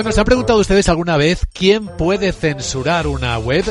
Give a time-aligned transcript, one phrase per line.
[0.00, 3.66] Bueno, ¿se han preguntado ustedes alguna vez quién puede censurar una web?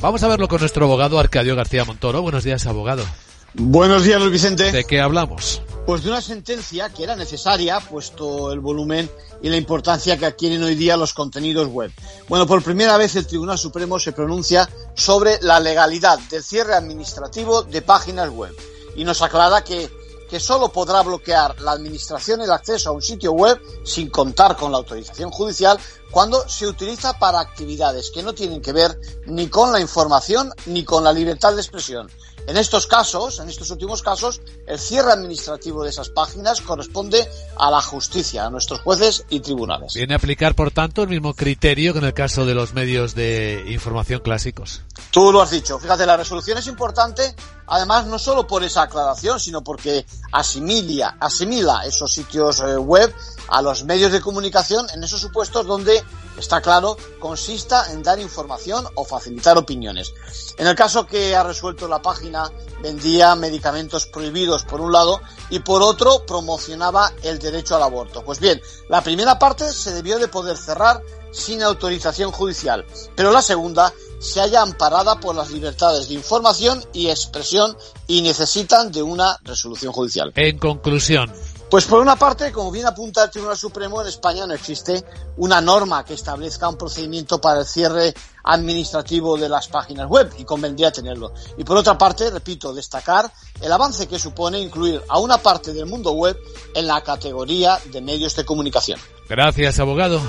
[0.00, 2.22] Vamos a verlo con nuestro abogado Arcadio García Montoro.
[2.22, 3.04] Buenos días, abogado.
[3.52, 4.72] Buenos días, Luis Vicente.
[4.72, 5.60] ¿De qué hablamos?
[5.84, 9.10] Pues de una sentencia que era necesaria, puesto el volumen
[9.42, 11.92] y la importancia que adquieren hoy día los contenidos web.
[12.26, 17.64] Bueno, por primera vez el Tribunal Supremo se pronuncia sobre la legalidad del cierre administrativo
[17.64, 18.56] de páginas web
[18.96, 19.90] y nos aclara que,
[20.28, 24.72] que solo podrá bloquear la administración el acceso a un sitio web sin contar con
[24.72, 25.78] la autorización judicial
[26.10, 30.84] cuando se utiliza para actividades que no tienen que ver ni con la información ni
[30.84, 32.10] con la libertad de expresión.
[32.46, 37.70] En estos casos, en estos últimos casos, el cierre administrativo de esas páginas corresponde a
[37.70, 39.94] la justicia, a nuestros jueces y tribunales.
[39.94, 43.16] Viene a aplicar, por tanto, el mismo criterio que en el caso de los medios
[43.16, 44.82] de información clásicos.
[45.10, 45.78] Tú lo has dicho.
[45.80, 47.34] Fíjate, la resolución es importante,
[47.66, 53.12] además, no solo por esa aclaración, sino porque asimila, asimila esos sitios eh, web
[53.48, 56.02] a los medios de comunicación en esos supuestos donde
[56.38, 60.12] está claro, consista en dar información o facilitar opiniones.
[60.58, 62.35] En el caso que ha resuelto la página,
[62.82, 65.20] vendía medicamentos prohibidos por un lado
[65.50, 68.24] y por otro promocionaba el derecho al aborto.
[68.24, 73.42] Pues bien, la primera parte se debió de poder cerrar sin autorización judicial, pero la
[73.42, 77.76] segunda se halla amparada por las libertades de información y expresión
[78.06, 80.32] y necesitan de una resolución judicial.
[80.34, 81.32] En conclusión,
[81.70, 85.04] pues por una parte, como bien apunta el Tribunal Supremo, en España no existe
[85.36, 88.14] una norma que establezca un procedimiento para el cierre
[88.44, 91.32] administrativo de las páginas web y convendría tenerlo.
[91.58, 95.86] Y por otra parte, repito, destacar el avance que supone incluir a una parte del
[95.86, 96.38] mundo web
[96.74, 99.00] en la categoría de medios de comunicación.
[99.28, 100.20] Gracias, abogado.